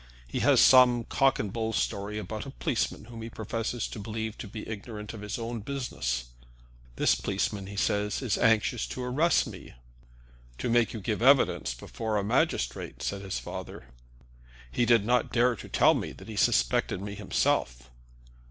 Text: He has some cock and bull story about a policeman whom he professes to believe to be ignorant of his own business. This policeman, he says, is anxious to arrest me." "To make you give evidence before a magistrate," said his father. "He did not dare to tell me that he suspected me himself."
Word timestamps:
He 0.25 0.39
has 0.39 0.59
some 0.59 1.03
cock 1.03 1.37
and 1.37 1.53
bull 1.53 1.73
story 1.73 2.17
about 2.17 2.47
a 2.47 2.49
policeman 2.49 3.05
whom 3.05 3.21
he 3.21 3.29
professes 3.29 3.87
to 3.89 3.99
believe 3.99 4.35
to 4.39 4.47
be 4.47 4.67
ignorant 4.67 5.13
of 5.13 5.21
his 5.21 5.37
own 5.37 5.59
business. 5.59 6.23
This 6.95 7.13
policeman, 7.13 7.67
he 7.67 7.75
says, 7.75 8.19
is 8.23 8.35
anxious 8.35 8.87
to 8.87 9.03
arrest 9.03 9.45
me." 9.45 9.75
"To 10.57 10.69
make 10.71 10.91
you 10.93 11.01
give 11.01 11.21
evidence 11.21 11.75
before 11.75 12.17
a 12.17 12.23
magistrate," 12.23 13.03
said 13.03 13.21
his 13.21 13.37
father. 13.37 13.89
"He 14.71 14.85
did 14.87 15.05
not 15.05 15.31
dare 15.31 15.55
to 15.55 15.69
tell 15.69 15.93
me 15.93 16.13
that 16.13 16.27
he 16.29 16.35
suspected 16.35 16.99
me 16.99 17.13
himself." 17.13 17.91